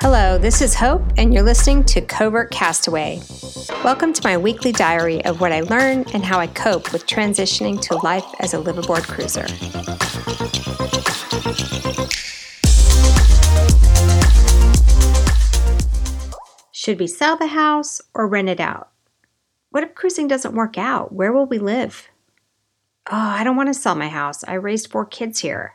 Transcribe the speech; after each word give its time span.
Hello, 0.00 0.38
this 0.38 0.62
is 0.62 0.72
Hope, 0.76 1.02
and 1.16 1.34
you're 1.34 1.42
listening 1.42 1.82
to 1.86 2.00
Covert 2.00 2.52
Castaway. 2.52 3.20
Welcome 3.82 4.12
to 4.12 4.20
my 4.22 4.36
weekly 4.36 4.70
diary 4.70 5.24
of 5.24 5.40
what 5.40 5.50
I 5.50 5.62
learn 5.62 6.04
and 6.14 6.24
how 6.24 6.38
I 6.38 6.46
cope 6.46 6.92
with 6.92 7.08
transitioning 7.08 7.80
to 7.80 7.96
life 7.96 8.24
as 8.38 8.54
a 8.54 8.58
liveaboard 8.58 9.02
cruiser. 9.08 9.48
Should 16.70 17.00
we 17.00 17.08
sell 17.08 17.36
the 17.36 17.48
house 17.48 18.00
or 18.14 18.28
rent 18.28 18.48
it 18.48 18.60
out? 18.60 18.90
What 19.70 19.82
if 19.82 19.96
cruising 19.96 20.28
doesn't 20.28 20.54
work 20.54 20.78
out? 20.78 21.12
Where 21.12 21.32
will 21.32 21.46
we 21.46 21.58
live? 21.58 22.10
Oh, 23.10 23.16
I 23.16 23.44
don't 23.44 23.56
want 23.56 23.68
to 23.68 23.74
sell 23.74 23.94
my 23.94 24.08
house. 24.08 24.44
I 24.44 24.54
raised 24.54 24.90
four 24.90 25.04
kids 25.04 25.40
here. 25.40 25.74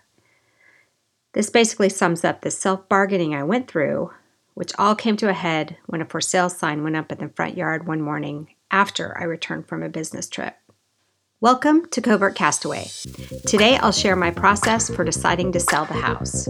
This 1.34 1.52
basically 1.52 1.90
sums 1.90 2.26
up 2.26 2.42
the 2.42 2.50
self 2.50 2.90
bargaining 2.90 3.36
I 3.36 3.44
went 3.44 3.70
through, 3.70 4.12
which 4.56 4.74
all 4.80 4.96
came 4.96 5.16
to 5.18 5.30
a 5.30 5.34
head 5.34 5.78
when 5.86 6.02
a 6.02 6.06
for 6.06 6.22
sale 6.22 6.50
sign 6.50 6.84
went 6.84 6.96
up 6.96 7.12
in 7.12 7.20
the 7.20 7.30
front 7.30 7.56
yard 7.56 7.86
one 7.86 8.02
morning 8.02 8.56
after 8.72 9.16
I 9.16 9.26
returned 9.26 9.68
from 9.68 9.84
a 9.84 9.90
business 9.90 10.28
trip. 10.28 10.56
Welcome 11.40 11.88
to 11.90 12.02
Covert 12.02 12.34
Castaway. 12.34 12.88
Today 13.46 13.78
I'll 13.78 13.92
share 13.92 14.16
my 14.16 14.32
process 14.32 14.90
for 14.90 15.04
deciding 15.04 15.52
to 15.52 15.60
sell 15.60 15.86
the 15.86 15.94
house. 15.94 16.50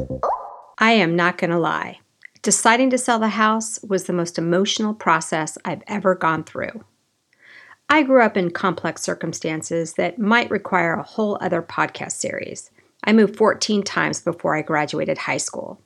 I 0.77 0.93
am 0.93 1.17
not 1.17 1.37
going 1.37 1.51
to 1.51 1.59
lie. 1.59 1.99
Deciding 2.41 2.89
to 2.91 2.97
sell 2.97 3.19
the 3.19 3.27
house 3.27 3.79
was 3.83 4.05
the 4.05 4.13
most 4.13 4.37
emotional 4.37 4.93
process 4.93 5.57
I've 5.65 5.83
ever 5.87 6.15
gone 6.15 6.45
through. 6.45 6.85
I 7.91 8.03
grew 8.03 8.21
up 8.21 8.37
in 8.37 8.51
complex 8.51 9.01
circumstances 9.01 9.93
that 9.93 10.19
might 10.19 10.51
require 10.51 10.93
a 10.93 11.03
whole 11.03 11.39
other 11.41 11.63
podcast 11.63 12.11
series. 12.11 12.69
I 13.03 13.13
moved 13.13 13.35
14 13.35 13.81
times 13.81 14.21
before 14.21 14.55
I 14.55 14.61
graduated 14.61 15.17
high 15.17 15.37
school, 15.37 15.81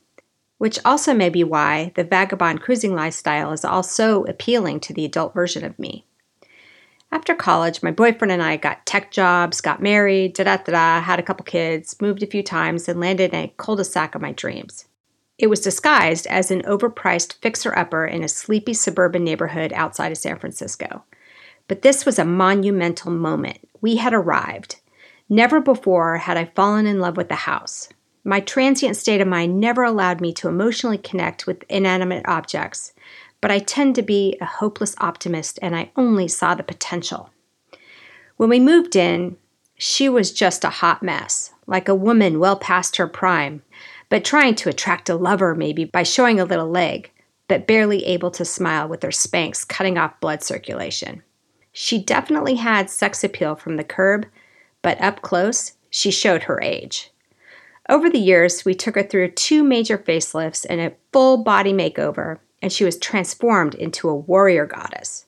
which 0.58 0.78
also 0.84 1.14
may 1.14 1.30
be 1.30 1.44
why 1.44 1.92
the 1.94 2.04
vagabond 2.04 2.60
cruising 2.60 2.94
lifestyle 2.94 3.52
is 3.52 3.64
also 3.64 4.24
appealing 4.24 4.80
to 4.80 4.92
the 4.92 5.06
adult 5.06 5.32
version 5.32 5.64
of 5.64 5.78
me. 5.78 6.04
After 7.10 7.34
college, 7.34 7.82
my 7.82 7.90
boyfriend 7.90 8.32
and 8.32 8.42
I 8.42 8.58
got 8.58 8.84
tech 8.84 9.10
jobs, 9.10 9.62
got 9.62 9.80
married, 9.80 10.34
da 10.34 10.44
da 10.44 10.56
da 10.58 11.00
had 11.00 11.18
a 11.18 11.22
couple 11.22 11.44
kids, 11.44 11.96
moved 12.02 12.22
a 12.22 12.26
few 12.26 12.42
times, 12.42 12.86
and 12.86 13.00
landed 13.00 13.32
in 13.32 13.44
a 13.44 13.54
cul 13.56 13.76
de 13.76 13.84
sac 13.84 14.14
of 14.14 14.20
my 14.20 14.32
dreams. 14.32 14.86
It 15.38 15.46
was 15.46 15.60
disguised 15.60 16.26
as 16.26 16.50
an 16.50 16.62
overpriced 16.62 17.34
fixer 17.40 17.76
upper 17.78 18.04
in 18.04 18.22
a 18.22 18.28
sleepy 18.28 18.74
suburban 18.74 19.24
neighborhood 19.24 19.72
outside 19.72 20.12
of 20.12 20.18
San 20.18 20.38
Francisco. 20.38 21.04
But 21.68 21.82
this 21.82 22.04
was 22.04 22.18
a 22.18 22.24
monumental 22.24 23.10
moment. 23.10 23.58
We 23.80 23.96
had 23.96 24.12
arrived. 24.12 24.76
Never 25.28 25.60
before 25.60 26.18
had 26.18 26.36
I 26.36 26.52
fallen 26.54 26.86
in 26.86 27.00
love 27.00 27.16
with 27.16 27.28
the 27.28 27.34
house. 27.34 27.88
My 28.24 28.40
transient 28.40 28.96
state 28.96 29.20
of 29.20 29.28
mind 29.28 29.60
never 29.60 29.82
allowed 29.82 30.20
me 30.20 30.32
to 30.34 30.48
emotionally 30.48 30.98
connect 30.98 31.46
with 31.46 31.64
inanimate 31.68 32.24
objects, 32.26 32.92
but 33.40 33.50
I 33.50 33.58
tend 33.58 33.94
to 33.96 34.02
be 34.02 34.38
a 34.40 34.46
hopeless 34.46 34.94
optimist 34.98 35.58
and 35.60 35.76
I 35.76 35.90
only 35.96 36.28
saw 36.28 36.54
the 36.54 36.62
potential. 36.62 37.30
When 38.36 38.48
we 38.48 38.58
moved 38.58 38.96
in, 38.96 39.36
she 39.76 40.08
was 40.08 40.32
just 40.32 40.64
a 40.64 40.70
hot 40.70 41.02
mess, 41.02 41.52
like 41.66 41.88
a 41.88 41.94
woman 41.94 42.38
well 42.38 42.56
past 42.56 42.96
her 42.96 43.06
prime, 43.06 43.62
but 44.08 44.24
trying 44.24 44.54
to 44.56 44.68
attract 44.68 45.08
a 45.10 45.16
lover 45.16 45.54
maybe 45.54 45.84
by 45.84 46.02
showing 46.02 46.40
a 46.40 46.44
little 46.44 46.68
leg, 46.68 47.10
but 47.48 47.66
barely 47.66 48.04
able 48.06 48.30
to 48.30 48.44
smile 48.44 48.88
with 48.88 49.02
her 49.02 49.10
Spanx 49.10 49.66
cutting 49.66 49.98
off 49.98 50.20
blood 50.20 50.42
circulation. 50.42 51.22
She 51.76 51.98
definitely 51.98 52.54
had 52.54 52.88
sex 52.88 53.24
appeal 53.24 53.56
from 53.56 53.76
the 53.76 53.84
curb, 53.84 54.26
but 54.80 55.00
up 55.00 55.22
close, 55.22 55.72
she 55.90 56.12
showed 56.12 56.44
her 56.44 56.62
age. 56.62 57.10
Over 57.88 58.08
the 58.08 58.18
years, 58.18 58.64
we 58.64 58.74
took 58.74 58.94
her 58.94 59.02
through 59.02 59.32
two 59.32 59.64
major 59.64 59.98
facelifts 59.98 60.64
and 60.70 60.80
a 60.80 60.92
full 61.12 61.42
body 61.42 61.72
makeover, 61.72 62.38
and 62.62 62.72
she 62.72 62.84
was 62.84 62.96
transformed 62.96 63.74
into 63.74 64.08
a 64.08 64.14
warrior 64.14 64.66
goddess. 64.66 65.26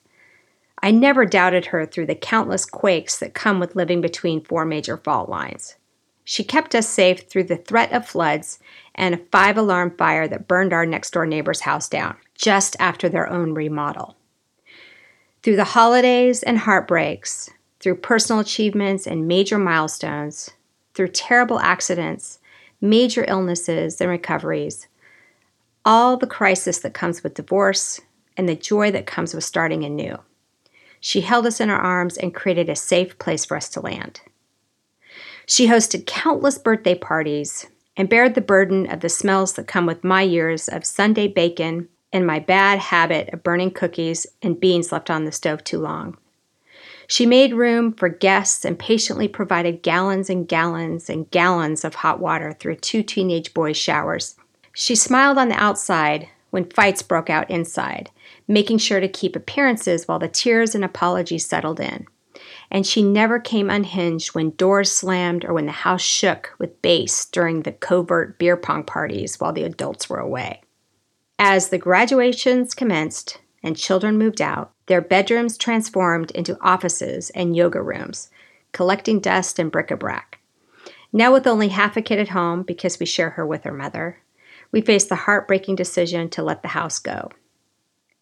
I 0.81 0.91
never 0.91 1.25
doubted 1.25 1.67
her 1.67 1.85
through 1.85 2.05
the 2.05 2.15
countless 2.15 2.65
quakes 2.65 3.19
that 3.19 3.33
come 3.33 3.59
with 3.59 3.75
living 3.75 3.99
between 3.99 4.43
four 4.43 4.63
major 4.63 4.95
fault 4.95 5.27
lines. 5.27 5.75
She 6.23 6.43
kept 6.43 6.75
us 6.75 6.87
safe 6.87 7.29
through 7.29 7.45
the 7.45 7.57
threat 7.57 7.91
of 7.91 8.07
floods 8.07 8.59
and 8.95 9.15
a 9.15 9.25
five 9.31 9.57
alarm 9.57 9.95
fire 9.97 10.27
that 10.29 10.47
burned 10.47 10.71
our 10.71 10.85
next 10.85 11.11
door 11.11 11.25
neighbor's 11.25 11.61
house 11.61 11.89
down 11.89 12.15
just 12.35 12.77
after 12.79 13.09
their 13.09 13.29
own 13.29 13.53
remodel. 13.53 14.16
Through 15.47 15.55
the 15.55 15.63
holidays 15.63 16.43
and 16.43 16.57
heartbreaks, 16.57 17.49
through 17.79 17.99
personal 17.99 18.41
achievements 18.41 19.07
and 19.07 19.29
major 19.29 19.57
milestones, 19.57 20.49
through 20.93 21.07
terrible 21.07 21.57
accidents, 21.61 22.39
major 22.81 23.23
illnesses 23.29 24.01
and 24.01 24.09
recoveries, 24.09 24.89
all 25.85 26.17
the 26.17 26.27
crisis 26.27 26.79
that 26.79 26.93
comes 26.93 27.23
with 27.23 27.35
divorce, 27.35 28.01
and 28.35 28.49
the 28.49 28.57
joy 28.57 28.91
that 28.91 29.05
comes 29.05 29.33
with 29.33 29.45
starting 29.45 29.85
anew. 29.85 30.17
She 30.99 31.21
held 31.21 31.45
us 31.45 31.61
in 31.61 31.69
her 31.69 31.77
arms 31.77 32.17
and 32.17 32.35
created 32.35 32.67
a 32.67 32.75
safe 32.75 33.17
place 33.17 33.45
for 33.45 33.55
us 33.55 33.69
to 33.69 33.79
land. 33.79 34.19
She 35.45 35.67
hosted 35.67 36.05
countless 36.05 36.57
birthday 36.57 36.95
parties 36.95 37.67
and 37.95 38.09
bared 38.09 38.35
the 38.35 38.41
burden 38.41 38.91
of 38.91 38.99
the 38.99 39.07
smells 39.07 39.53
that 39.53 39.65
come 39.65 39.85
with 39.85 40.03
my 40.03 40.23
years 40.23 40.67
of 40.67 40.83
Sunday 40.83 41.29
bacon 41.29 41.87
and 42.11 42.25
my 42.25 42.39
bad 42.39 42.79
habit 42.79 43.29
of 43.33 43.43
burning 43.43 43.71
cookies 43.71 44.25
and 44.41 44.59
beans 44.59 44.91
left 44.91 45.09
on 45.09 45.25
the 45.25 45.31
stove 45.31 45.63
too 45.63 45.79
long. 45.79 46.17
She 47.07 47.25
made 47.25 47.53
room 47.53 47.93
for 47.93 48.09
guests 48.09 48.65
and 48.65 48.77
patiently 48.77 49.29
provided 49.29 49.81
gallons 49.81 50.29
and 50.29 50.47
gallons 50.47 51.09
and 51.09 51.29
gallons 51.31 51.85
of 51.85 51.95
hot 51.95 52.19
water 52.19 52.53
through 52.53 52.75
two 52.75 53.01
teenage 53.01 53.53
boys' 53.53 53.77
showers. 53.77 54.35
She 54.73 54.95
smiled 54.95 55.37
on 55.37 55.47
the 55.47 55.55
outside 55.55 56.27
when 56.49 56.69
fights 56.69 57.01
broke 57.01 57.29
out 57.29 57.49
inside, 57.49 58.11
making 58.47 58.79
sure 58.79 58.99
to 58.99 59.07
keep 59.07 59.35
appearances 59.35 60.07
while 60.07 60.19
the 60.19 60.27
tears 60.27 60.75
and 60.75 60.83
apologies 60.83 61.45
settled 61.45 61.79
in. 61.79 62.07
And 62.69 62.85
she 62.85 63.01
never 63.01 63.39
came 63.39 63.69
unhinged 63.69 64.35
when 64.35 64.51
doors 64.51 64.91
slammed 64.91 65.45
or 65.45 65.53
when 65.53 65.65
the 65.65 65.71
house 65.71 66.01
shook 66.01 66.53
with 66.59 66.81
bass 66.81 67.25
during 67.25 67.61
the 67.61 67.71
covert 67.71 68.37
beer 68.37 68.57
pong 68.57 68.83
parties 68.83 69.39
while 69.39 69.53
the 69.53 69.63
adults 69.63 70.09
were 70.09 70.19
away. 70.19 70.61
As 71.39 71.69
the 71.69 71.77
graduations 71.77 72.73
commenced 72.73 73.39
and 73.61 73.77
children 73.77 74.17
moved 74.17 74.41
out, 74.41 74.71
their 74.87 75.01
bedrooms 75.01 75.55
transformed 75.55 76.31
into 76.31 76.57
offices 76.61 77.29
and 77.31 77.55
yoga 77.55 77.81
rooms, 77.81 78.31
collecting 78.71 79.19
dust 79.19 79.59
and 79.59 79.71
bric 79.71 79.91
a 79.91 79.97
brac. 79.97 80.39
Now, 81.13 81.31
with 81.31 81.45
only 81.45 81.67
half 81.67 81.95
a 81.95 82.01
kid 82.01 82.19
at 82.19 82.29
home 82.29 82.63
because 82.63 82.99
we 82.99 83.05
share 83.05 83.31
her 83.31 83.45
with 83.45 83.65
her 83.65 83.73
mother, 83.73 84.19
we 84.71 84.81
face 84.81 85.05
the 85.05 85.15
heartbreaking 85.15 85.75
decision 85.75 86.29
to 86.31 86.43
let 86.43 86.63
the 86.63 86.69
house 86.69 86.97
go. 86.97 87.29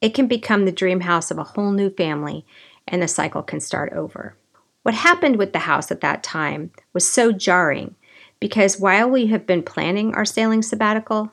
It 0.02 0.14
can 0.14 0.28
become 0.28 0.66
the 0.66 0.72
dream 0.72 1.00
house 1.02 1.32
of 1.32 1.38
a 1.38 1.44
whole 1.44 1.72
new 1.72 1.90
family, 1.90 2.46
and 2.88 3.02
the 3.02 3.08
cycle 3.08 3.44
can 3.44 3.62
start 3.62 3.94
over. 3.94 4.36
What 4.84 4.94
happened 4.94 5.38
with 5.38 5.54
the 5.54 5.60
house 5.60 5.90
at 5.90 6.02
that 6.02 6.22
time 6.22 6.72
was 6.94 7.10
so 7.10 7.32
jarring 7.32 7.96
because 8.40 8.80
while 8.80 9.10
we 9.10 9.28
have 9.28 9.48
been 9.48 9.64
planning 9.64 10.14
our 10.14 10.26
sailing 10.26 10.62
sabbatical, 10.62 11.32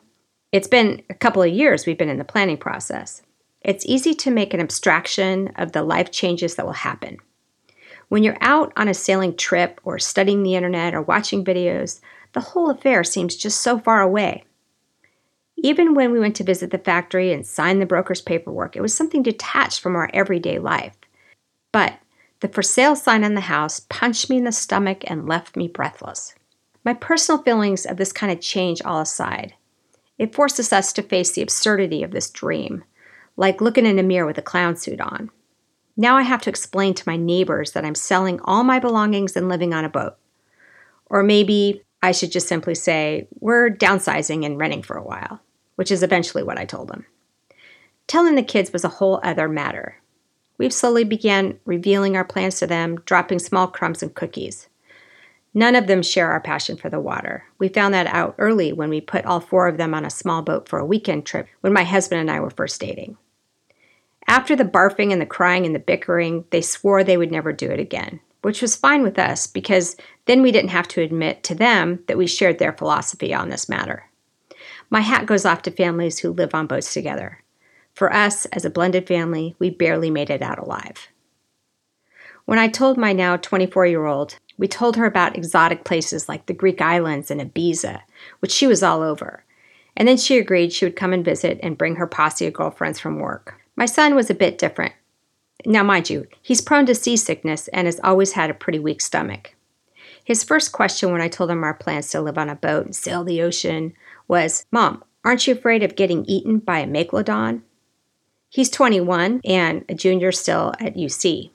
it's 0.53 0.69
been 0.69 1.03
a 1.09 1.15
couple 1.15 1.43
of 1.43 1.53
years 1.53 1.87
we've 1.87 1.99
been 1.99 2.11
in 2.11 2.19
the 2.19 2.25
planning 2.25 2.59
process. 2.59 3.23
It's 3.63 3.87
easy 3.87 4.15
to 4.15 4.31
make 4.31 4.53
an 4.53 4.61
abstraction 4.61 5.49
of 5.57 5.73
the 5.73 5.83
life 5.83 6.11
changes 6.11 6.55
that 6.55 6.67
will 6.67 6.73
happen. 6.73 7.19
When 8.09 8.23
you're 8.23 8.37
out 8.43 8.73
on 8.77 8.89
a 8.89 8.95
sailing 8.95 9.37
trip 9.37 9.81
or 9.85 9.99
studying 9.99 10.43
the 10.43 10.55
internet 10.55 10.95
or 10.95 11.01
watching 11.01 11.45
videos, 11.45 12.01
the 12.35 12.41
whole 12.41 12.69
affair 12.71 13.03
seems 13.03 13.37
just 13.37 13.63
so 13.63 13.79
far 13.79 14.03
away. 14.03 14.45
Even 15.57 15.95
when 15.95 16.13
we 16.13 16.21
went 16.21 16.37
to 16.37 16.45
visit 16.45 16.71
the 16.71 16.79
factory 16.79 17.33
and 17.33 17.47
sign 17.47 17.79
the 17.79 17.87
broker's 17.87 18.21
paperwork, 18.21 18.77
it 18.77 18.83
was 18.83 18.95
something 18.95 19.23
detached 19.23 19.81
from 19.81 19.97
our 19.97 20.11
everyday 20.13 20.59
life. 20.59 20.97
But 21.71 21.95
the 22.41 22.49
for 22.49 22.63
sale 22.63 22.97
sign 22.97 23.25
on 23.25 23.35
the 23.35 23.43
house 23.43 23.81
punched 23.89 24.29
me 24.29 24.39
in 24.39 24.45
the 24.45 24.53
stomach 24.53 25.05
and 25.07 25.29
left 25.29 25.57
me 25.57 25.69
breathless. 25.69 26.35
My 26.85 26.95
personal 26.95 27.43
feelings 27.43 27.87
of 27.87 27.97
this 27.97 28.13
kind 28.13 28.33
of 28.33 28.41
change 28.41 28.83
all 28.83 29.01
aside, 29.01 29.55
it 30.23 30.35
forces 30.35 30.73
us 30.73 30.93
to 30.95 31.03
face 31.03 31.33
the 31.33 31.43
absurdity 31.43 32.03
of 32.03 32.13
this 32.13 32.31
dream, 32.31 32.85
like 33.37 33.61
looking 33.61 33.87
in 33.87 33.99
a 33.99 34.03
mirror 34.03 34.27
with 34.27 34.39
a 34.39 34.43
clown 34.43 34.77
suit 34.77 35.01
on. 35.01 35.31
Now 35.97 36.17
I 36.17 36.23
have 36.23 36.43
to 36.43 36.51
explain 36.51 36.95
to 36.95 37.09
my 37.09 37.17
neighbors 37.17 37.73
that 37.73 37.85
I'm 37.85 37.95
selling 37.95 38.41
all 38.45 38.65
my 38.65 38.79
belongings 38.79 39.37
and 39.37 39.49
living 39.49 39.75
on 39.75 39.85
a 39.85 39.91
boat. 39.91 40.17
Or 41.07 41.23
maybe 41.23 41.83
I 42.03 42.13
should 42.13 42.33
just 42.33 42.49
simply 42.49 42.75
say, 42.75 43.29
we're 43.41 43.71
downsizing 43.71 44.47
and 44.47 44.59
renting 44.59 44.83
for 44.83 44.97
a 44.97 45.05
while 45.05 45.41
which 45.77 45.91
is 45.91 46.03
eventually 46.03 46.43
what 46.43 46.59
I 46.59 46.65
told 46.65 46.89
them. 46.89 47.07
Telling 48.07 48.35
the 48.35 48.43
kids 48.43 48.73
was 48.73 48.85
a 48.85 48.89
whole 48.89 49.21
other 49.23 49.49
matter. 49.49 49.97
We've 50.59 50.73
slowly 50.73 51.05
began 51.05 51.59
revealing 51.65 52.17
our 52.17 52.25
plans 52.25 52.59
to 52.59 52.67
them, 52.67 53.01
dropping 53.05 53.39
small 53.39 53.69
crumbs 53.69 54.03
and 54.03 54.15
cookies. 54.15 54.69
None 55.55 55.77
of 55.77 55.87
them 55.87 56.03
share 56.03 56.31
our 56.33 56.41
passion 56.41 56.77
for 56.77 56.89
the 56.89 57.01
water. 57.01 57.45
We 57.59 57.69
found 57.69 57.93
that 57.95 58.07
out 58.07 58.35
early 58.39 58.73
when 58.73 58.89
we 58.89 59.01
put 59.01 59.27
all 59.27 59.41
four 59.41 59.69
of 59.69 59.77
them 59.77 59.93
on 59.95 60.05
a 60.05 60.11
small 60.11 60.43
boat 60.43 60.69
for 60.69 60.79
a 60.79 60.87
weekend 60.87 61.27
trip 61.27 61.47
when 61.61 61.73
my 61.73 61.85
husband 61.85 62.21
and 62.21 62.31
I 62.31 62.41
were 62.41 62.51
first 62.51 62.81
dating. 62.81 63.19
After 64.27 64.57
the 64.57 64.65
barfing 64.65 65.13
and 65.13 65.21
the 65.21 65.27
crying 65.27 65.67
and 65.67 65.75
the 65.75 65.79
bickering, 65.81 66.45
they 66.51 66.63
swore 66.63 67.05
they 67.05 67.17
would 67.17 67.33
never 67.33 67.53
do 67.53 67.71
it 67.71 67.81
again. 67.81 68.21
which 68.43 68.61
was 68.61 68.77
fine 68.77 69.03
with 69.03 69.19
us 69.19 69.47
because 69.47 69.97
then 70.27 70.43
we 70.43 70.53
didn't 70.53 70.71
have 70.71 70.89
to 70.89 71.01
admit 71.01 71.43
to 71.45 71.55
them 71.55 72.03
that 72.09 72.19
we 72.19 72.27
shared 72.27 72.59
their 72.59 72.73
philosophy 72.73 73.33
on 73.33 73.49
this 73.49 73.69
matter. 73.69 74.11
My 74.91 75.01
hat 75.01 75.27
goes 75.27 75.45
off 75.47 75.63
to 75.63 75.71
families 75.71 76.19
who 76.19 76.33
live 76.33 76.55
on 76.55 76.67
boats 76.67 76.93
together. 76.93 77.43
For 77.95 78.13
us, 78.13 78.47
as 78.47 78.65
a 78.65 78.71
blended 78.71 79.07
family, 79.07 79.55
we 79.59 79.71
barely 79.71 80.11
made 80.11 80.31
it 80.31 80.43
out 80.43 80.59
alive. 80.59 81.09
When 82.45 82.59
I 82.59 82.69
told 82.69 82.99
my 82.99 83.13
now 83.13 83.37
24 83.37 83.87
year 83.87 84.07
old, 84.07 84.39
we 84.59 84.69
told 84.69 84.97
her 84.97 85.07
about 85.07 85.37
exotic 85.37 85.85
places 85.85 86.29
like 86.29 86.47
the 86.47 86.55
Greek 86.55 86.81
islands 86.81 87.31
and 87.31 87.41
Ibiza, 87.41 88.01
which 88.41 88.53
she 88.53 88.67
was 88.67 88.83
all 88.83 89.03
over. 89.03 89.45
And 89.97 90.09
then 90.09 90.17
she 90.17 90.39
agreed 90.39 90.73
she 90.73 90.85
would 90.85 90.97
come 90.97 91.13
and 91.13 91.25
visit 91.25 91.59
and 91.63 91.79
bring 91.79 91.97
her 91.97 92.07
posse 92.07 92.47
of 92.47 92.55
girlfriends 92.55 92.99
from 92.99 93.19
work. 93.19 93.61
My 93.77 93.87
son 93.87 94.15
was 94.15 94.31
a 94.31 94.35
bit 94.35 94.59
different. 94.59 94.95
Now, 95.65 95.83
mind 95.83 96.11
you, 96.11 96.27
he's 96.41 96.61
prone 96.61 96.87
to 96.87 96.95
seasickness 96.95 97.69
and 97.69 97.87
has 97.87 98.01
always 98.03 98.33
had 98.33 98.51
a 98.51 98.55
pretty 98.55 98.79
weak 98.79 99.01
stomach. 99.01 99.55
His 100.25 100.45
first 100.45 100.73
question 100.73 101.13
when 101.13 101.21
I 101.21 101.29
told 101.29 101.51
him 101.51 101.65
our 101.65 101.75
plans 101.75 102.11
to 102.11 102.21
live 102.21 102.39
on 102.39 102.49
a 102.49 102.55
boat 102.55 102.85
and 102.85 102.97
sail 102.97 103.25
the 103.25 103.43
ocean 103.43 103.93
was, 104.29 104.65
Mom, 104.71 105.05
aren't 105.25 105.47
you 105.47 105.55
afraid 105.55 105.83
of 105.83 105.97
getting 105.97 106.25
eaten 106.25 106.59
by 106.59 106.81
a 106.81 106.87
megalodon? 106.87 107.63
He's 108.49 108.71
21 108.71 109.41
and 109.45 109.85
a 109.89 109.95
junior 109.95 110.33
still 110.33 110.75
at 110.79 110.95
UC. 110.95 111.51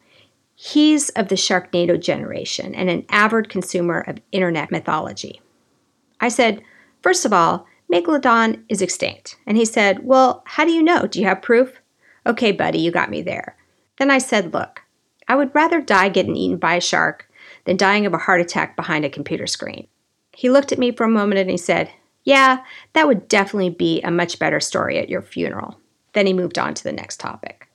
He's 0.60 1.10
of 1.10 1.28
the 1.28 1.36
Sharknado 1.36 2.02
generation 2.02 2.74
and 2.74 2.90
an 2.90 3.06
avid 3.10 3.48
consumer 3.48 4.04
of 4.08 4.18
internet 4.32 4.72
mythology. 4.72 5.40
I 6.20 6.30
said, 6.30 6.64
First 7.04 7.26
of 7.26 7.32
all, 7.32 7.68
Megalodon 7.94 8.64
is 8.68 8.82
extinct. 8.82 9.38
And 9.46 9.56
he 9.56 9.66
said, 9.66 10.04
Well, 10.04 10.42
how 10.48 10.66
do 10.66 10.72
you 10.72 10.82
know? 10.82 11.06
Do 11.06 11.20
you 11.20 11.28
have 11.28 11.44
proof? 11.44 11.80
Okay, 12.26 12.52
buddy, 12.52 12.80
you 12.80 12.90
got 12.90 13.12
me 13.12 13.22
there. 13.22 13.56
Then 14.00 14.10
I 14.10 14.18
said, 14.18 14.52
Look, 14.52 14.82
I 15.28 15.36
would 15.36 15.54
rather 15.54 15.80
die 15.80 16.10
getting 16.10 16.36
eaten 16.36 16.58
by 16.58 16.74
a 16.74 16.82
shark 16.82 17.30
than 17.66 17.78
dying 17.78 18.08
of 18.08 18.16
a 18.16 18.18
heart 18.18 18.42
attack 18.42 18.76
behind 18.76 19.06
a 19.06 19.12
computer 19.12 19.46
screen. 19.46 19.88
He 20.32 20.50
looked 20.50 20.72
at 20.72 20.80
me 20.80 20.92
for 20.92 21.04
a 21.04 21.08
moment 21.08 21.40
and 21.40 21.52
he 21.52 21.58
said, 21.58 21.92
Yeah, 22.24 22.64
that 22.94 23.06
would 23.06 23.28
definitely 23.28 23.70
be 23.70 24.02
a 24.02 24.10
much 24.10 24.40
better 24.40 24.60
story 24.60 24.98
at 24.98 25.08
your 25.08 25.22
funeral. 25.22 25.80
Then 26.14 26.26
he 26.26 26.34
moved 26.34 26.58
on 26.58 26.74
to 26.74 26.84
the 26.84 26.92
next 26.92 27.20
topic. 27.20 27.67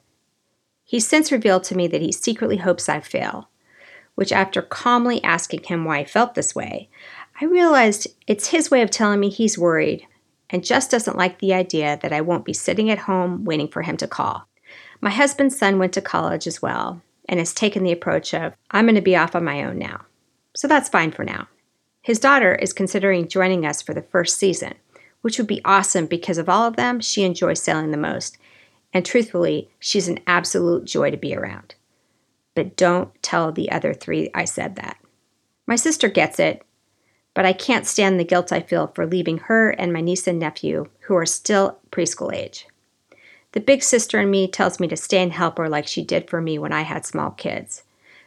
He's 0.93 1.09
since 1.09 1.33
revealed 1.33 1.65
to 1.65 1.75
me 1.75 1.87
that 1.87 2.03
he 2.03 2.13
secretly 2.13 2.59
hopes 2.59 2.87
I 2.87 3.01
fail, 3.01 3.49
which, 4.15 4.31
after 4.31 4.61
calmly 4.61 5.25
asking 5.25 5.63
him 5.63 5.87
why 5.87 6.01
he 6.01 6.05
felt 6.05 6.35
this 6.35 6.55
way, 6.55 6.91
I 7.41 7.47
realized 7.47 8.09
it's 8.27 8.49
his 8.49 8.71
way 8.71 8.83
of 8.83 8.91
telling 8.91 9.19
me 9.19 9.31
he's 9.31 9.57
worried 9.57 10.07
and 10.51 10.63
just 10.63 10.91
doesn't 10.91 11.17
like 11.17 11.39
the 11.39 11.55
idea 11.55 11.99
that 12.03 12.13
I 12.13 12.21
won't 12.21 12.45
be 12.45 12.53
sitting 12.53 12.91
at 12.91 12.99
home 12.99 13.47
waiting 13.47 13.69
for 13.69 13.81
him 13.81 13.97
to 13.97 14.07
call. 14.07 14.47
My 15.01 15.09
husband's 15.09 15.57
son 15.57 15.79
went 15.79 15.95
to 15.95 16.03
college 16.03 16.47
as 16.47 16.61
well 16.61 17.01
and 17.27 17.41
has 17.41 17.55
taken 17.55 17.85
the 17.85 17.93
approach 17.93 18.35
of, 18.35 18.53
I'm 18.71 18.85
going 18.85 18.95
to 18.97 19.01
be 19.01 19.17
off 19.17 19.35
on 19.35 19.45
my 19.45 19.65
own 19.65 19.79
now. 19.79 20.03
So 20.55 20.69
that's 20.69 20.91
fine 20.91 21.11
for 21.11 21.25
now. 21.25 21.49
His 22.03 22.19
daughter 22.19 22.55
is 22.55 22.75
considering 22.75 23.29
joining 23.29 23.65
us 23.65 23.81
for 23.81 23.95
the 23.95 24.03
first 24.03 24.37
season, 24.37 24.75
which 25.23 25.39
would 25.39 25.47
be 25.47 25.65
awesome 25.65 26.05
because 26.05 26.37
of 26.37 26.51
all 26.51 26.67
of 26.67 26.77
them, 26.77 27.01
she 27.01 27.23
enjoys 27.23 27.63
sailing 27.63 27.93
the 27.93 27.97
most 27.97 28.37
and 28.93 29.05
truthfully, 29.05 29.71
she's 29.79 30.09
an 30.09 30.21
absolute 30.27 30.85
joy 30.85 31.11
to 31.11 31.17
be 31.17 31.35
around. 31.35 31.75
But 32.55 32.77
don't 32.77 33.11
tell 33.23 33.51
the 33.51 33.71
other 33.71 33.95
three 33.95 34.31
I 34.35 34.45
said 34.45 34.77
that. 34.77 34.99
My 35.67 35.77
sister 35.77 36.09
gets 36.09 36.39
it, 36.39 36.63
but 37.35 37.47
I 37.47 37.55
can't 37.55 37.87
stand 37.87 38.21
the 38.21 38.25
guilt 38.25 38.53
I 38.53 38.61
feel 38.61 38.89
for 38.89 39.07
leaving 39.07 39.39
her 39.39 39.71
and 39.71 39.93
my 39.93 40.03
niece 40.03 40.27
and 40.27 40.39
nephew, 40.39 40.89
who 41.01 41.17
are 41.17 41.25
still 41.25 41.79
preschool 41.91 42.35
age. 42.35 42.67
The 43.53 43.61
big 43.61 43.83
sister 43.83 44.21
in 44.21 44.31
me 44.31 44.49
tells 44.49 44.81
me 44.81 44.89
to 44.89 44.97
stay 44.97 45.23
and 45.23 45.33
help 45.33 45.59
her 45.59 45.69
like 45.69 45.87
she 45.87 46.05
did 46.05 46.29
for 46.29 46.41
me 46.41 46.59
when 46.59 46.73
I 46.73 46.83
had 46.83 47.07
small 47.07 47.31
kids, 47.31 47.85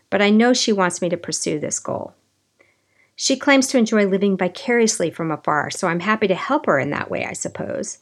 but 0.09 0.21
I 0.21 0.29
know 0.29 0.53
she 0.53 0.73
wants 0.73 1.01
me 1.01 1.09
to 1.09 1.17
pursue 1.17 1.59
this 1.59 1.79
goal. 1.79 2.13
She 3.15 3.37
claims 3.37 3.67
to 3.67 3.77
enjoy 3.77 4.05
living 4.07 4.37
vicariously 4.37 5.09
from 5.09 5.31
afar, 5.31 5.69
so 5.69 5.87
I'm 5.87 6.01
happy 6.01 6.27
to 6.27 6.35
help 6.35 6.65
her 6.65 6.79
in 6.79 6.89
that 6.89 7.09
way, 7.09 7.25
I 7.25 7.33
suppose 7.33 7.99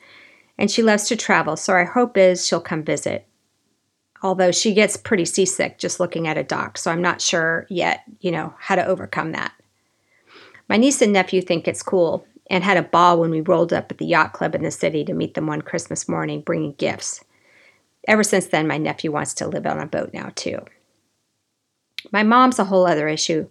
and 0.57 0.69
she 0.69 0.83
loves 0.83 1.07
to 1.07 1.15
travel, 1.15 1.57
so 1.57 1.73
our 1.73 1.85
hope 1.85 2.17
is 2.17 2.45
she'll 2.45 2.61
come 2.61 2.83
visit. 2.83 3.25
Although 4.21 4.51
she 4.51 4.73
gets 4.73 4.95
pretty 4.95 5.25
seasick 5.25 5.77
just 5.77 5.99
looking 5.99 6.27
at 6.27 6.37
a 6.37 6.43
dock, 6.43 6.77
so 6.77 6.91
I'm 6.91 7.01
not 7.01 7.21
sure 7.21 7.65
yet, 7.69 8.03
you 8.21 8.31
know, 8.31 8.53
how 8.57 8.75
to 8.75 8.85
overcome 8.85 9.33
that. 9.33 9.53
My 10.69 10.77
niece 10.77 11.01
and 11.01 11.11
nephew 11.11 11.41
think 11.41 11.67
it's 11.67 11.83
cool 11.83 12.25
and 12.49 12.63
had 12.63 12.77
a 12.77 12.83
ball 12.83 13.19
when 13.19 13.31
we 13.31 13.41
rolled 13.41 13.73
up 13.73 13.91
at 13.91 13.97
the 13.97 14.05
yacht 14.05 14.33
club 14.33 14.55
in 14.55 14.63
the 14.63 14.71
city 14.71 15.03
to 15.05 15.13
meet 15.13 15.33
them 15.33 15.47
one 15.47 15.61
Christmas 15.61 16.07
morning 16.07 16.41
bringing 16.41 16.73
gifts. 16.73 17.23
Ever 18.07 18.23
since 18.23 18.47
then, 18.47 18.67
my 18.67 18.77
nephew 18.77 19.11
wants 19.11 19.33
to 19.35 19.47
live 19.47 19.65
on 19.65 19.79
a 19.79 19.85
boat 19.85 20.11
now, 20.13 20.31
too. 20.35 20.59
My 22.11 22.23
mom's 22.23 22.59
a 22.59 22.65
whole 22.65 22.85
other 22.85 23.07
issue, 23.07 23.47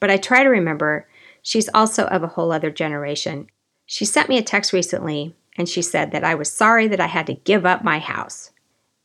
but 0.00 0.10
I 0.10 0.16
try 0.16 0.42
to 0.42 0.48
remember 0.48 1.06
she's 1.42 1.68
also 1.74 2.04
of 2.06 2.22
a 2.22 2.28
whole 2.28 2.50
other 2.50 2.70
generation. 2.70 3.48
She 3.86 4.04
sent 4.04 4.28
me 4.28 4.38
a 4.38 4.42
text 4.42 4.72
recently 4.72 5.34
and 5.56 5.68
she 5.68 5.82
said 5.82 6.12
that 6.12 6.24
I 6.24 6.34
was 6.34 6.50
sorry 6.50 6.88
that 6.88 7.00
I 7.00 7.06
had 7.06 7.26
to 7.26 7.34
give 7.34 7.64
up 7.64 7.84
my 7.84 7.98
house, 7.98 8.50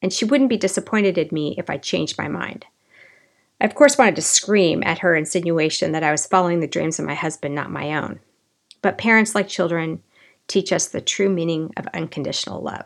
and 0.02 0.12
she 0.12 0.26
wouldn't 0.26 0.50
be 0.50 0.58
disappointed 0.58 1.18
in 1.18 1.30
me 1.32 1.56
if 1.58 1.70
I 1.70 1.78
changed 1.78 2.18
my 2.18 2.28
mind. 2.28 2.66
I, 3.62 3.66
of 3.66 3.76
course, 3.76 3.98
wanted 3.98 4.16
to 4.16 4.22
scream 4.22 4.84
at 4.84 5.00
her 5.00 5.16
insinuation 5.16 5.92
that 5.92 6.04
I 6.04 6.12
was 6.12 6.26
following 6.26 6.60
the 6.60 6.68
dreams 6.68 7.00
of 7.00 7.06
my 7.06 7.16
husband, 7.16 7.54
not 7.56 7.72
my 7.72 7.94
own. 7.94 8.20
But 8.82 8.98
parents, 8.98 9.36
like 9.36 9.48
children, 9.48 10.02
teach 10.48 10.72
us 10.72 10.88
the 10.88 11.02
true 11.02 11.30
meaning 11.30 11.72
of 11.78 11.88
unconditional 11.94 12.62
love. 12.62 12.86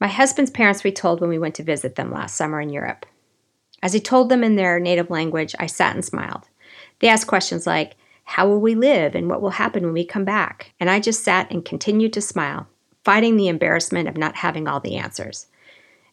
My 0.00 0.08
husband's 0.08 0.50
parents 0.50 0.82
we 0.82 0.90
told 0.90 1.20
when 1.20 1.30
we 1.30 1.38
went 1.38 1.54
to 1.56 1.62
visit 1.62 1.94
them 1.94 2.10
last 2.10 2.34
summer 2.34 2.60
in 2.60 2.70
Europe. 2.70 3.06
As 3.82 3.92
he 3.92 4.00
told 4.00 4.28
them 4.28 4.42
in 4.42 4.56
their 4.56 4.80
native 4.80 5.10
language, 5.10 5.54
I 5.58 5.66
sat 5.66 5.94
and 5.94 6.04
smiled. 6.04 6.48
They 6.98 7.08
asked 7.08 7.26
questions 7.26 7.66
like, 7.66 7.94
how 8.32 8.48
will 8.48 8.62
we 8.62 8.74
live 8.74 9.14
and 9.14 9.28
what 9.28 9.42
will 9.42 9.50
happen 9.50 9.84
when 9.84 9.92
we 9.92 10.06
come 10.06 10.24
back? 10.24 10.72
And 10.80 10.88
I 10.88 11.00
just 11.00 11.22
sat 11.22 11.50
and 11.50 11.62
continued 11.62 12.14
to 12.14 12.22
smile, 12.22 12.66
fighting 13.04 13.36
the 13.36 13.48
embarrassment 13.48 14.08
of 14.08 14.16
not 14.16 14.36
having 14.36 14.66
all 14.66 14.80
the 14.80 14.96
answers, 14.96 15.48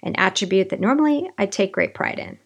an 0.04 0.18
attribute 0.18 0.68
that 0.68 0.82
normally 0.82 1.32
I 1.38 1.46
take 1.46 1.72
great 1.72 1.94
pride 1.94 2.20
in. 2.20 2.38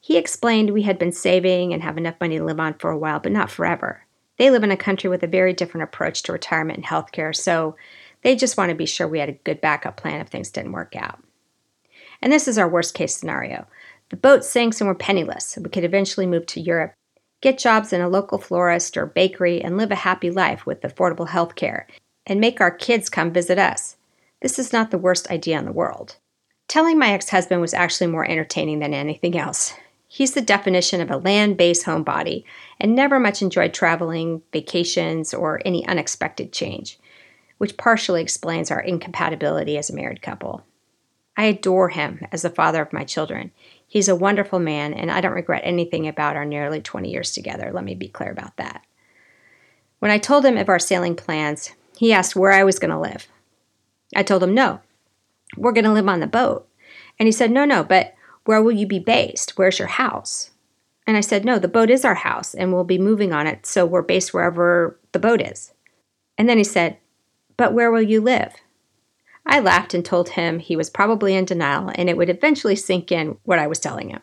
He 0.00 0.16
explained 0.16 0.70
we 0.70 0.82
had 0.82 0.98
been 0.98 1.12
saving 1.12 1.72
and 1.72 1.80
have 1.80 1.96
enough 1.96 2.16
money 2.20 2.38
to 2.38 2.44
live 2.44 2.58
on 2.58 2.74
for 2.74 2.90
a 2.90 2.98
while, 2.98 3.20
but 3.20 3.30
not 3.30 3.52
forever. 3.52 4.04
They 4.36 4.50
live 4.50 4.64
in 4.64 4.72
a 4.72 4.76
country 4.76 5.08
with 5.08 5.22
a 5.22 5.28
very 5.28 5.52
different 5.52 5.84
approach 5.84 6.24
to 6.24 6.32
retirement 6.32 6.78
and 6.78 6.86
healthcare, 6.86 7.36
so 7.36 7.76
they 8.22 8.34
just 8.34 8.56
want 8.56 8.70
to 8.70 8.74
be 8.74 8.84
sure 8.84 9.06
we 9.06 9.20
had 9.20 9.28
a 9.28 9.40
good 9.44 9.60
backup 9.60 9.96
plan 9.96 10.20
if 10.20 10.26
things 10.26 10.50
didn't 10.50 10.72
work 10.72 10.96
out. 10.96 11.22
And 12.20 12.32
this 12.32 12.48
is 12.48 12.58
our 12.58 12.68
worst 12.68 12.94
case 12.94 13.16
scenario. 13.16 13.68
The 14.08 14.16
boat 14.16 14.44
sinks 14.44 14.80
and 14.80 14.88
we're 14.88 14.96
penniless. 14.96 15.56
We 15.56 15.70
could 15.70 15.84
eventually 15.84 16.26
move 16.26 16.46
to 16.46 16.60
Europe 16.60 16.94
get 17.46 17.58
jobs 17.58 17.92
in 17.92 18.00
a 18.00 18.08
local 18.08 18.38
florist 18.38 18.96
or 18.96 19.06
bakery, 19.06 19.62
and 19.62 19.76
live 19.76 19.92
a 19.92 19.94
happy 19.94 20.32
life 20.32 20.66
with 20.66 20.80
affordable 20.80 21.28
health 21.28 21.54
care, 21.54 21.86
and 22.26 22.40
make 22.40 22.60
our 22.60 22.72
kids 22.72 23.08
come 23.08 23.30
visit 23.30 23.56
us. 23.56 23.96
This 24.42 24.58
is 24.58 24.72
not 24.72 24.90
the 24.90 24.98
worst 24.98 25.30
idea 25.30 25.56
in 25.56 25.64
the 25.64 25.70
world. 25.70 26.16
Telling 26.66 26.98
my 26.98 27.12
ex 27.12 27.28
husband 27.28 27.60
was 27.60 27.72
actually 27.72 28.08
more 28.08 28.28
entertaining 28.28 28.80
than 28.80 28.92
anything 28.92 29.38
else. 29.38 29.74
He's 30.08 30.34
the 30.34 30.40
definition 30.40 31.00
of 31.00 31.08
a 31.08 31.18
land 31.18 31.56
based 31.56 31.86
homebody 31.86 32.42
and 32.80 32.96
never 32.96 33.20
much 33.20 33.42
enjoyed 33.42 33.72
traveling, 33.72 34.42
vacations, 34.52 35.32
or 35.32 35.62
any 35.64 35.86
unexpected 35.86 36.52
change, 36.52 36.98
which 37.58 37.76
partially 37.76 38.22
explains 38.22 38.72
our 38.72 38.80
incompatibility 38.80 39.78
as 39.78 39.88
a 39.88 39.94
married 39.94 40.20
couple. 40.20 40.64
I 41.36 41.44
adore 41.44 41.90
him 41.90 42.26
as 42.32 42.42
the 42.42 42.50
father 42.50 42.82
of 42.82 42.92
my 42.92 43.04
children. 43.04 43.52
He's 43.96 44.08
a 44.08 44.14
wonderful 44.14 44.58
man, 44.58 44.92
and 44.92 45.10
I 45.10 45.22
don't 45.22 45.32
regret 45.32 45.62
anything 45.64 46.06
about 46.06 46.36
our 46.36 46.44
nearly 46.44 46.82
20 46.82 47.10
years 47.10 47.32
together. 47.32 47.70
Let 47.72 47.82
me 47.82 47.94
be 47.94 48.08
clear 48.08 48.30
about 48.30 48.58
that. 48.58 48.84
When 50.00 50.10
I 50.10 50.18
told 50.18 50.44
him 50.44 50.58
of 50.58 50.68
our 50.68 50.78
sailing 50.78 51.16
plans, 51.16 51.70
he 51.96 52.12
asked 52.12 52.36
where 52.36 52.52
I 52.52 52.62
was 52.62 52.78
going 52.78 52.90
to 52.90 53.00
live. 53.00 53.26
I 54.14 54.22
told 54.22 54.42
him, 54.42 54.52
no, 54.52 54.80
we're 55.56 55.72
going 55.72 55.86
to 55.86 55.94
live 55.94 56.08
on 56.08 56.20
the 56.20 56.26
boat. 56.26 56.68
And 57.18 57.26
he 57.26 57.32
said, 57.32 57.50
no, 57.50 57.64
no, 57.64 57.82
but 57.82 58.14
where 58.44 58.62
will 58.62 58.72
you 58.72 58.86
be 58.86 58.98
based? 58.98 59.56
Where's 59.56 59.78
your 59.78 59.88
house? 59.88 60.50
And 61.06 61.16
I 61.16 61.22
said, 61.22 61.46
no, 61.46 61.58
the 61.58 61.66
boat 61.66 61.88
is 61.88 62.04
our 62.04 62.16
house, 62.16 62.52
and 62.52 62.74
we'll 62.74 62.84
be 62.84 62.98
moving 62.98 63.32
on 63.32 63.46
it, 63.46 63.64
so 63.64 63.86
we're 63.86 64.02
based 64.02 64.34
wherever 64.34 65.00
the 65.12 65.18
boat 65.18 65.40
is. 65.40 65.72
And 66.36 66.50
then 66.50 66.58
he 66.58 66.64
said, 66.64 66.98
but 67.56 67.72
where 67.72 67.90
will 67.90 68.02
you 68.02 68.20
live? 68.20 68.52
I 69.46 69.60
laughed 69.60 69.94
and 69.94 70.04
told 70.04 70.30
him 70.30 70.58
he 70.58 70.76
was 70.76 70.90
probably 70.90 71.34
in 71.34 71.44
denial 71.44 71.92
and 71.94 72.10
it 72.10 72.16
would 72.16 72.28
eventually 72.28 72.76
sink 72.76 73.12
in 73.12 73.38
what 73.44 73.60
I 73.60 73.68
was 73.68 73.78
telling 73.78 74.10
him. 74.10 74.20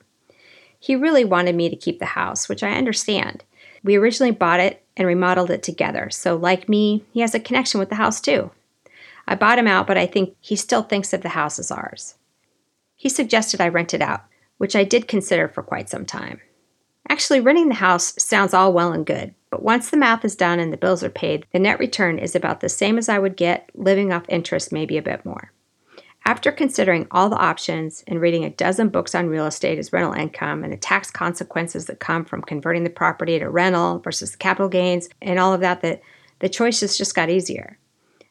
He 0.80 0.98
really 0.98 1.24
wanted 1.24 1.56
me 1.56 1.70
to 1.70 1.78
keep 1.78 2.00
the 2.00 2.06
house, 2.08 2.50
which 2.50 2.62
I 2.62 2.74
understand. 2.74 3.46
We 3.84 3.96
originally 3.96 4.32
bought 4.32 4.60
it 4.60 4.84
and 4.98 5.08
remodeled 5.08 5.50
it 5.50 5.64
together, 5.64 6.10
so 6.10 6.36
like 6.36 6.68
me, 6.68 7.06
he 7.14 7.22
has 7.22 7.34
a 7.34 7.40
connection 7.40 7.80
with 7.80 7.90
the 7.90 7.96
house 7.96 8.20
too. 8.20 8.52
I 9.26 9.36
bought 9.36 9.58
him 9.58 9.68
out, 9.68 9.88
but 9.88 9.98
I 9.98 10.06
think 10.06 10.36
he 10.42 10.58
still 10.58 10.84
thinks 10.84 11.14
of 11.14 11.22
the 11.22 11.30
house 11.30 11.58
as 11.58 11.72
ours. 11.72 12.16
He 12.96 13.08
suggested 13.08 13.62
I 13.62 13.70
rent 13.70 13.94
it 13.94 14.02
out, 14.02 14.26
which 14.58 14.76
I 14.76 14.84
did 14.84 15.08
consider 15.08 15.48
for 15.48 15.64
quite 15.64 15.90
some 15.90 16.06
time. 16.06 16.42
Actually, 17.10 17.40
renting 17.40 17.70
the 17.70 17.76
house 17.76 18.14
sounds 18.18 18.54
all 18.54 18.74
well 18.74 18.92
and 18.92 19.06
good, 19.06 19.34
but 19.54 19.62
once 19.62 19.92
the 19.92 19.98
math 19.98 20.26
is 20.26 20.36
done 20.36 20.60
and 20.60 20.74
the 20.74 20.78
bills 20.78 21.04
are 21.04 21.12
paid, 21.12 21.46
the 21.54 21.60
net 21.60 21.78
return 21.78 22.18
is 22.18 22.34
about 22.34 22.60
the 22.60 22.70
same 22.70 22.98
as 22.98 23.08
I 23.08 23.20
would 23.20 23.38
get 23.38 23.70
living 23.76 24.12
off 24.12 24.26
interest, 24.28 24.72
maybe 24.72 24.98
a 24.98 25.02
bit 25.04 25.24
more. 25.24 25.52
After 26.26 26.52
considering 26.52 27.06
all 27.12 27.30
the 27.30 27.38
options 27.38 28.04
and 28.08 28.20
reading 28.20 28.44
a 28.44 28.50
dozen 28.50 28.90
books 28.90 29.14
on 29.14 29.28
real 29.28 29.46
estate 29.46 29.78
as 29.78 29.94
rental 29.94 30.14
income 30.14 30.64
and 30.64 30.74
the 30.74 30.78
tax 30.78 31.12
consequences 31.12 31.86
that 31.86 32.00
come 32.00 32.26
from 32.26 32.42
converting 32.42 32.84
the 32.84 32.90
property 32.90 33.38
to 33.38 33.48
rental 33.48 34.00
versus 34.00 34.36
capital 34.36 34.70
gains 34.70 35.08
and 35.22 35.38
all 35.38 35.54
of 35.54 35.62
that, 35.62 35.82
the, 35.82 36.00
the 36.40 36.50
choices 36.50 36.98
just 36.98 37.14
got 37.14 37.30
easier. 37.30 37.78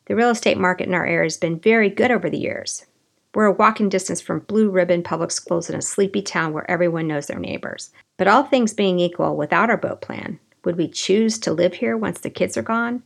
The 0.06 0.16
real 0.16 0.30
estate 0.30 0.58
market 0.58 0.88
in 0.88 0.94
our 0.94 1.06
area 1.06 1.26
has 1.26 1.36
been 1.36 1.60
very 1.60 1.88
good 1.88 2.10
over 2.10 2.28
the 2.28 2.36
years. 2.36 2.84
We're 3.32 3.44
a 3.44 3.52
walking 3.52 3.88
distance 3.88 4.20
from 4.20 4.40
blue 4.40 4.70
ribbon 4.70 5.04
public 5.04 5.30
schools 5.30 5.70
in 5.70 5.76
a 5.76 5.82
sleepy 5.82 6.22
town 6.22 6.52
where 6.52 6.68
everyone 6.68 7.06
knows 7.06 7.28
their 7.28 7.38
neighbors. 7.38 7.92
But 8.16 8.26
all 8.26 8.42
things 8.42 8.74
being 8.74 8.98
equal, 8.98 9.36
without 9.36 9.70
our 9.70 9.76
boat 9.76 10.00
plan, 10.00 10.40
would 10.64 10.76
we 10.76 10.88
choose 10.88 11.38
to 11.40 11.52
live 11.52 11.74
here 11.74 11.96
once 11.96 12.20
the 12.20 12.30
kids 12.30 12.56
are 12.56 12.62
gone? 12.62 13.02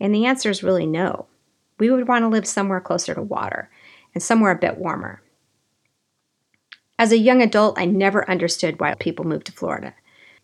And 0.00 0.14
the 0.14 0.26
answer 0.26 0.50
is 0.50 0.62
really 0.62 0.86
no. 0.86 1.26
We 1.78 1.90
would 1.90 2.08
want 2.08 2.22
to 2.22 2.28
live 2.28 2.46
somewhere 2.46 2.80
closer 2.80 3.14
to 3.14 3.22
water 3.22 3.70
and 4.14 4.22
somewhere 4.22 4.52
a 4.52 4.58
bit 4.58 4.78
warmer. 4.78 5.22
As 6.98 7.10
a 7.10 7.18
young 7.18 7.42
adult, 7.42 7.78
I 7.78 7.86
never 7.86 8.28
understood 8.30 8.80
why 8.80 8.94
people 8.94 9.24
moved 9.24 9.46
to 9.46 9.52
Florida. 9.52 9.94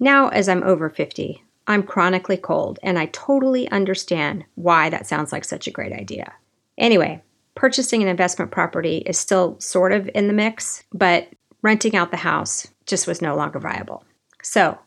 Now, 0.01 0.29
as 0.29 0.49
I'm 0.49 0.63
over 0.65 0.91
50, 0.91 1.45
I'm 1.67 1.85
chronically 1.85 2.37
cold, 2.37 2.81
and 2.83 2.99
I 2.99 3.07
totally 3.07 3.71
understand 3.71 4.45
why 4.57 4.91
that 4.91 5.07
sounds 5.07 5.31
like 5.31 5.45
such 5.45 5.69
a 5.69 5.71
great 5.71 5.93
idea. 5.93 6.33
Anyway, 6.79 7.23
purchasing 7.55 8.03
an 8.03 8.09
investment 8.09 8.51
property 8.51 8.99
is 9.07 9.19
still 9.19 9.61
sort 9.61 9.93
of 9.93 10.11
in 10.15 10.27
the 10.27 10.33
mix, 10.33 10.83
but 10.93 11.29
renting 11.63 11.95
out 11.95 12.11
the 12.11 12.17
house 12.17 12.67
just 12.87 13.07
was 13.07 13.23
no 13.23 13.37
longer 13.37 13.61
viable. 13.61 14.05
So, 14.43 14.79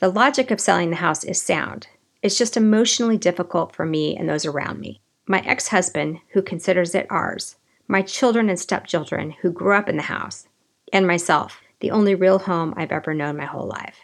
the 0.00 0.08
logic 0.08 0.50
of 0.50 0.60
selling 0.60 0.88
the 0.88 0.96
house 0.96 1.24
is 1.24 1.40
sound. 1.40 1.86
It's 2.22 2.38
just 2.38 2.56
emotionally 2.56 3.18
difficult 3.18 3.74
for 3.74 3.84
me 3.84 4.16
and 4.16 4.28
those 4.28 4.46
around 4.46 4.80
me. 4.80 5.02
My 5.26 5.40
ex 5.40 5.68
husband, 5.68 6.20
who 6.30 6.40
considers 6.40 6.94
it 6.94 7.06
ours, 7.10 7.56
my 7.86 8.00
children 8.00 8.48
and 8.48 8.58
stepchildren, 8.58 9.32
who 9.42 9.52
grew 9.52 9.74
up 9.74 9.90
in 9.90 9.96
the 9.96 10.04
house, 10.04 10.48
and 10.90 11.06
myself, 11.06 11.60
the 11.80 11.90
only 11.90 12.14
real 12.14 12.38
home 12.38 12.72
I've 12.76 12.92
ever 12.92 13.12
known 13.12 13.36
my 13.36 13.44
whole 13.44 13.66
life. 13.66 14.00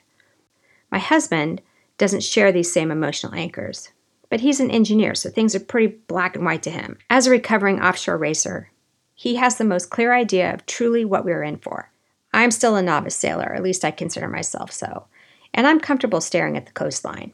My 0.92 0.98
husband 0.98 1.62
doesn't 1.96 2.22
share 2.22 2.52
these 2.52 2.70
same 2.70 2.90
emotional 2.90 3.34
anchors, 3.34 3.90
but 4.28 4.40
he's 4.40 4.60
an 4.60 4.70
engineer, 4.70 5.14
so 5.14 5.30
things 5.30 5.54
are 5.54 5.60
pretty 5.60 5.96
black 6.08 6.36
and 6.36 6.44
white 6.44 6.62
to 6.64 6.70
him. 6.70 6.98
As 7.08 7.26
a 7.26 7.30
recovering 7.30 7.80
offshore 7.80 8.18
racer, 8.18 8.70
he 9.14 9.36
has 9.36 9.56
the 9.56 9.64
most 9.64 9.88
clear 9.88 10.12
idea 10.12 10.52
of 10.52 10.66
truly 10.66 11.06
what 11.06 11.24
we 11.24 11.32
are 11.32 11.42
in 11.42 11.56
for. 11.56 11.90
I'm 12.34 12.50
still 12.50 12.76
a 12.76 12.82
novice 12.82 13.16
sailor, 13.16 13.54
at 13.54 13.62
least 13.62 13.82
I 13.82 13.90
consider 13.90 14.28
myself 14.28 14.70
so, 14.70 15.06
and 15.54 15.66
I'm 15.66 15.80
comfortable 15.80 16.20
staring 16.20 16.56
at 16.56 16.66
the 16.66 16.72
coastline. 16.72 17.32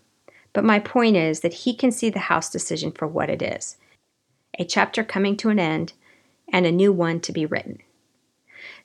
But 0.52 0.64
my 0.64 0.78
point 0.78 1.16
is 1.16 1.40
that 1.40 1.54
he 1.54 1.74
can 1.74 1.90
see 1.90 2.10
the 2.10 2.18
house 2.18 2.50
decision 2.50 2.92
for 2.92 3.06
what 3.06 3.30
it 3.30 3.42
is 3.42 3.76
a 4.58 4.64
chapter 4.64 5.02
coming 5.02 5.34
to 5.34 5.48
an 5.48 5.58
end 5.58 5.94
and 6.52 6.66
a 6.66 6.72
new 6.72 6.92
one 6.92 7.20
to 7.20 7.32
be 7.32 7.46
written. 7.46 7.78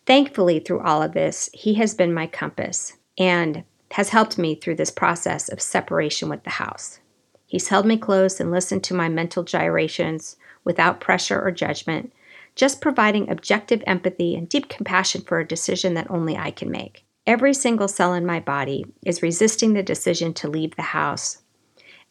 Thankfully, 0.05 0.59
through 0.59 0.79
all 0.79 1.03
of 1.03 1.11
this, 1.11 1.49
he 1.53 1.73
has 1.73 1.93
been 1.93 2.13
my 2.13 2.25
compass 2.25 2.93
and 3.17 3.65
has 3.91 4.09
helped 4.09 4.37
me 4.37 4.55
through 4.55 4.75
this 4.75 4.91
process 4.91 5.49
of 5.49 5.61
separation 5.61 6.29
with 6.29 6.43
the 6.43 6.51
house. 6.51 6.99
He's 7.45 7.69
held 7.69 7.85
me 7.85 7.97
close 7.97 8.39
and 8.39 8.51
listened 8.51 8.83
to 8.85 8.93
my 8.93 9.09
mental 9.09 9.43
gyrations 9.43 10.37
without 10.63 10.99
pressure 10.99 11.41
or 11.41 11.51
judgment, 11.51 12.13
just 12.55 12.81
providing 12.81 13.29
objective 13.29 13.83
empathy 13.87 14.35
and 14.35 14.49
deep 14.49 14.67
compassion 14.69 15.21
for 15.21 15.39
a 15.39 15.47
decision 15.47 15.93
that 15.93 16.09
only 16.09 16.35
I 16.35 16.51
can 16.51 16.71
make. 16.71 17.05
Every 17.27 17.53
single 17.53 17.89
cell 17.89 18.13
in 18.13 18.25
my 18.25 18.39
body 18.39 18.85
is 19.05 19.21
resisting 19.21 19.73
the 19.73 19.83
decision 19.83 20.33
to 20.35 20.47
leave 20.47 20.77
the 20.77 20.81
house, 20.81 21.39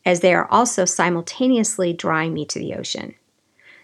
as 0.05 0.21
they 0.21 0.35
are 0.35 0.47
also 0.51 0.85
simultaneously 0.85 1.95
drawing 1.95 2.35
me 2.35 2.45
to 2.45 2.59
the 2.59 2.75
ocean. 2.75 3.15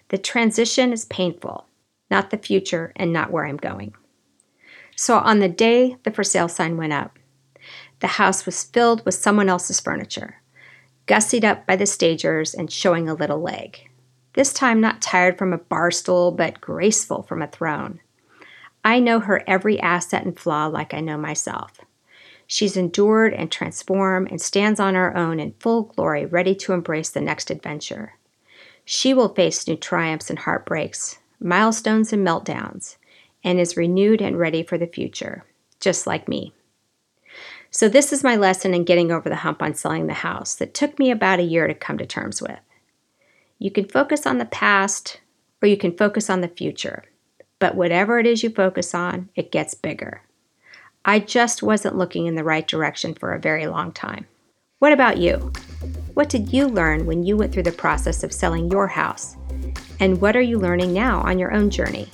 The 0.09 0.19
transition 0.19 0.93
is 0.93 1.07
painful, 1.07 1.67
not 2.11 2.29
the 2.29 2.37
future 2.37 2.93
and 2.97 3.15
not 3.15 3.31
where 3.31 3.47
I'm 3.47 3.57
going. 3.57 3.95
So 4.95 5.17
on 5.17 5.39
the 5.39 5.49
day 5.49 5.97
the 6.03 6.11
for 6.11 6.23
sale 6.23 6.49
sign 6.49 6.77
went 6.77 6.93
up, 6.93 7.19
the 8.01 8.09
house 8.09 8.45
was 8.45 8.65
filled 8.65 9.03
with 9.07 9.15
someone 9.15 9.49
else's 9.49 9.81
furniture, 9.81 10.43
gussied 11.07 11.45
up 11.45 11.67
by 11.67 11.77
the 11.77 11.87
stagers 11.87 12.53
and 12.53 12.71
showing 12.71 13.09
a 13.09 13.15
little 13.15 13.41
leg. 13.41 13.89
This 14.35 14.53
time 14.53 14.83
not 14.83 15.01
tired 15.01 15.39
from 15.39 15.55
a 15.55 15.59
bar 15.59 15.91
stool, 15.91 16.31
but 16.31 16.61
graceful 16.61 17.23
from 17.23 17.41
a 17.41 17.47
throne. 17.47 18.01
I 18.85 18.99
know 18.99 19.21
her 19.21 19.43
every 19.47 19.79
asset 19.81 20.25
and 20.25 20.39
flaw 20.39 20.67
like 20.67 20.93
I 20.93 21.01
know 21.01 21.17
myself. 21.17 21.81
She's 22.47 22.77
endured 22.77 23.33
and 23.33 23.51
transformed 23.51 24.31
and 24.31 24.41
stands 24.41 24.81
on 24.81 24.95
her 24.95 25.17
own 25.17 25.41
in 25.41 25.55
full 25.59 25.85
glory, 25.85 26.27
ready 26.27 26.55
to 26.57 26.73
embrace 26.73 27.11
the 27.11 27.21
next 27.21 27.51
adventure. 27.51 28.15
She 28.85 29.15
will 29.15 29.35
face 29.35 29.67
new 29.67 29.77
triumphs 29.77 30.29
and 30.29 30.41
heartbreaks, 30.41 31.19
milestones 31.41 32.13
and 32.13 32.27
meltdowns, 32.27 32.97
and 33.45 33.61
is 33.61 33.77
renewed 33.77 34.21
and 34.21 34.39
ready 34.39 34.63
for 34.63 34.77
the 34.77 34.87
future, 34.87 35.45
just 35.81 36.07
like 36.07 36.29
me. 36.29 36.53
So, 37.71 37.89
this 37.89 38.13
is 38.13 38.23
my 38.23 38.37
lesson 38.37 38.75
in 38.75 38.85
getting 38.85 39.11
over 39.11 39.29
the 39.29 39.37
hump 39.37 39.63
on 39.63 39.75
selling 39.75 40.07
the 40.07 40.13
house 40.13 40.55
that 40.57 40.75
took 40.75 40.99
me 40.99 41.11
about 41.11 41.41
a 41.41 41.45
year 41.45 41.67
to 41.67 41.75
come 41.75 41.97
to 41.99 42.07
terms 42.07 42.43
with. 42.43 42.61
You 43.59 43.71
can 43.71 43.89
focus 43.89 44.27
on 44.27 44.39
the 44.39 44.45
past 44.45 45.21
or 45.63 45.69
you 45.69 45.79
can 45.79 45.97
focus 45.97 46.29
on 46.29 46.43
the 46.43 46.49
future, 46.49 47.05
but 47.63 47.77
whatever 47.77 48.19
it 48.19 48.27
is 48.27 48.43
you 48.43 48.51
focus 48.51 48.93
on, 48.93 49.29
it 49.37 49.53
gets 49.53 49.73
bigger. 49.73 50.21
I 51.05 51.21
just 51.21 51.63
wasn't 51.63 51.97
looking 51.97 52.27
in 52.27 52.35
the 52.35 52.43
right 52.43 52.67
direction 52.67 53.15
for 53.15 53.33
a 53.33 53.39
very 53.39 53.69
long 53.69 53.93
time. 53.93 54.27
What 54.81 54.93
about 54.93 55.19
you? 55.19 55.53
What 56.15 56.29
did 56.29 56.53
you 56.53 56.67
learn 56.67 57.07
when 57.07 57.23
you 57.23 57.37
went 57.37 57.53
through 57.53 57.63
the 57.63 57.71
process 57.71 58.25
of 58.25 58.33
selling 58.33 58.69
your 58.69 58.89
house? 58.89 59.37
And 60.01 60.21
what 60.21 60.35
are 60.35 60.43
you 60.43 60.59
learning 60.59 60.93
now 60.93 61.21
on 61.21 61.39
your 61.39 61.55
own 61.55 61.71
journey? 61.71 62.09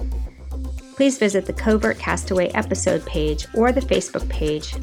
Please 0.96 1.16
visit 1.16 1.46
the 1.46 1.54
Covert 1.54 1.98
Castaway 1.98 2.48
episode 2.48 3.06
page 3.06 3.46
or 3.54 3.72
the 3.72 3.80
Facebook 3.80 4.28
page 4.28 4.74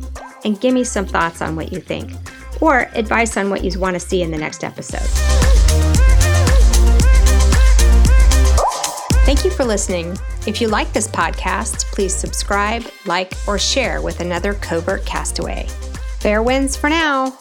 and 0.45 0.59
give 0.59 0.73
me 0.73 0.83
some 0.83 1.05
thoughts 1.05 1.43
on 1.43 1.55
what 1.55 1.71
you 1.71 1.79
think 1.79 2.11
or 2.59 2.89
advice 2.95 3.37
on 3.37 3.51
what 3.51 3.63
you 3.63 3.79
want 3.79 3.93
to 3.93 3.99
see 3.99 4.23
in 4.23 4.31
the 4.31 4.37
next 4.39 4.63
episode. 4.63 5.07
Thank 9.25 9.45
you 9.45 9.51
for 9.51 9.63
listening. 9.63 10.17
If 10.47 10.61
you 10.61 10.67
like 10.67 10.93
this 10.93 11.07
podcast, 11.07 11.85
please 11.85 12.15
subscribe, 12.15 12.83
like, 13.05 13.33
or 13.47 13.57
share 13.57 14.01
with 14.01 14.19
another 14.19 14.53
Covert 14.53 15.03
Castaway. 15.03 15.67
Fair 16.19 16.43
winds 16.43 16.75
for 16.75 16.87
now. 16.87 17.35